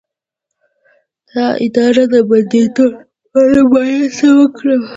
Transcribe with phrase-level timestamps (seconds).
[1.31, 2.85] د ادرار د بندیدو
[3.23, 4.81] لپاره باید څه وکړم؟